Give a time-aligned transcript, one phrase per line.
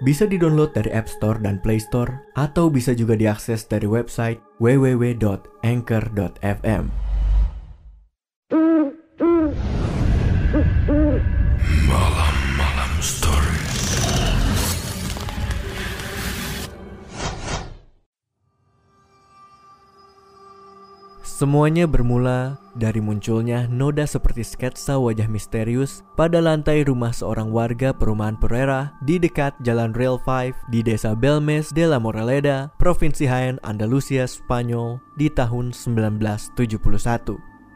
[0.00, 6.84] Bisa di-download dari App Store dan Play Store atau bisa juga diakses dari website www.anchor.fm.
[11.84, 13.39] Malam-malam story.
[21.40, 28.36] Semuanya bermula dari munculnya noda seperti sketsa wajah misterius pada lantai rumah seorang warga perumahan
[28.36, 34.28] Pereira di dekat Jalan Rail 5 di desa Belmes de la Moraleda, Provinsi Jaén, Andalusia,
[34.28, 36.60] Spanyol di tahun 1971.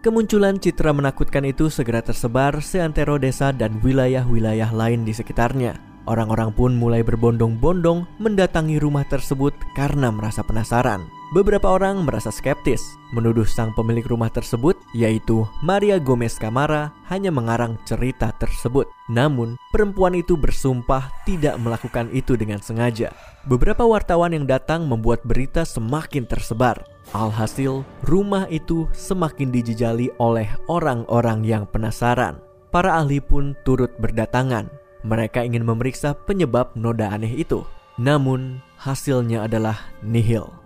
[0.05, 5.81] Kemunculan citra menakutkan itu segera tersebar seantero desa dan wilayah-wilayah lain di sekitarnya.
[6.05, 11.09] Orang-orang pun mulai berbondong-bondong mendatangi rumah tersebut karena merasa penasaran.
[11.35, 17.75] Beberapa orang merasa skeptis, menuduh sang pemilik rumah tersebut, yaitu Maria Gomez Camara, hanya mengarang
[17.83, 18.87] cerita tersebut.
[19.11, 23.11] Namun, perempuan itu bersumpah tidak melakukan itu dengan sengaja.
[23.51, 26.87] Beberapa wartawan yang datang membuat berita semakin tersebar.
[27.11, 32.39] Alhasil, rumah itu semakin dijejali oleh orang-orang yang penasaran.
[32.71, 34.71] Para ahli pun turut berdatangan.
[35.03, 37.67] Mereka ingin memeriksa penyebab noda aneh itu.
[37.99, 40.64] Namun, hasilnya adalah nihil.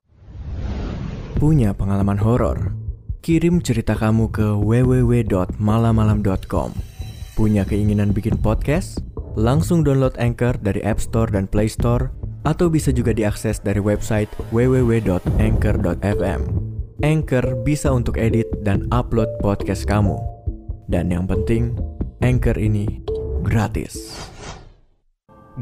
[1.36, 2.72] Punya pengalaman horor?
[3.20, 6.70] Kirim cerita kamu ke www.malamalam.com.
[7.36, 9.04] Punya keinginan bikin podcast?
[9.36, 12.08] Langsung download Anchor dari App Store dan Play Store
[12.48, 16.40] atau bisa juga diakses dari website www.anchor.fm.
[17.04, 20.16] Anchor bisa untuk edit dan upload podcast kamu.
[20.88, 21.76] Dan yang penting,
[22.24, 23.04] Anchor ini
[23.44, 24.16] gratis.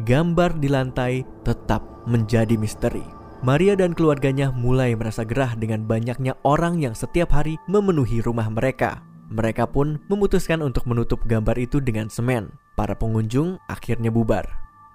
[0.06, 3.25] Gambar di lantai tetap menjadi misteri.
[3.46, 9.06] Maria dan keluarganya mulai merasa gerah dengan banyaknya orang yang setiap hari memenuhi rumah mereka.
[9.30, 12.50] Mereka pun memutuskan untuk menutup gambar itu dengan semen.
[12.74, 14.42] Para pengunjung akhirnya bubar.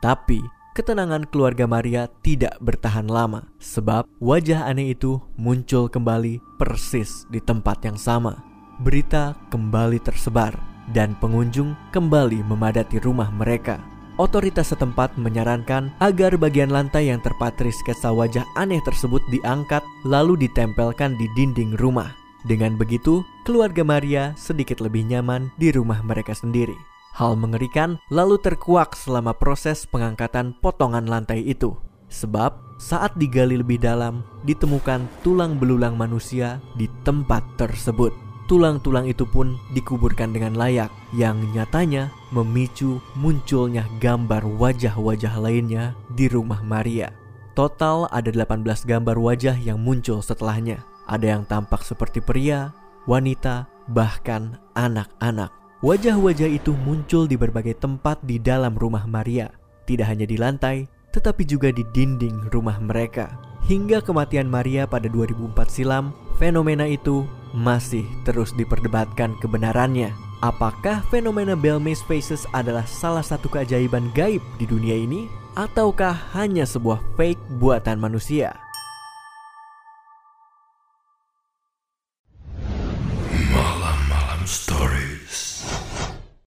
[0.03, 0.43] Tapi
[0.75, 7.87] ketenangan keluarga Maria tidak bertahan lama, sebab wajah aneh itu muncul kembali persis di tempat
[7.87, 8.35] yang sama.
[8.83, 10.51] Berita kembali tersebar,
[10.91, 13.90] dan pengunjung kembali memadati rumah mereka.
[14.21, 21.17] Otoritas setempat menyarankan agar bagian lantai yang terpatri sketsa wajah aneh tersebut diangkat lalu ditempelkan
[21.17, 22.13] di dinding rumah.
[22.45, 26.77] Dengan begitu, keluarga Maria sedikit lebih nyaman di rumah mereka sendiri.
[27.17, 31.73] Hal mengerikan lalu terkuak selama proses pengangkatan potongan lantai itu.
[32.13, 38.30] Sebab saat digali lebih dalam, ditemukan tulang belulang manusia di tempat tersebut.
[38.51, 46.59] Tulang-tulang itu pun dikuburkan dengan layak yang nyatanya memicu munculnya gambar wajah-wajah lainnya di rumah
[46.59, 47.15] Maria.
[47.55, 50.83] Total ada 18 gambar wajah yang muncul setelahnya.
[51.07, 52.75] Ada yang tampak seperti pria,
[53.07, 55.55] wanita, bahkan anak-anak.
[55.79, 59.47] Wajah-wajah itu muncul di berbagai tempat di dalam rumah Maria.
[59.87, 63.31] Tidak hanya di lantai, tetapi juga di dinding rumah mereka.
[63.63, 70.11] Hingga kematian Maria pada 2004 silam, fenomena itu masih terus diperdebatkan kebenarannya.
[70.41, 75.29] Apakah fenomena Belmes Faces adalah salah satu keajaiban gaib di dunia ini?
[75.53, 78.70] Ataukah hanya sebuah fake buatan manusia?